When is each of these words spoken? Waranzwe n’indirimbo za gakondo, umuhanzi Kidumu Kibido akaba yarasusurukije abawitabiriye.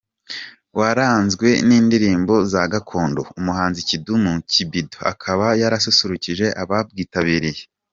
Waranzwe 0.79 1.47
n’indirimbo 1.67 2.35
za 2.51 2.61
gakondo, 2.73 3.21
umuhanzi 3.39 3.79
Kidumu 3.89 4.31
Kibido 4.51 4.99
akaba 5.11 5.45
yarasusurukije 5.61 6.45
abawitabiriye. 6.61 7.63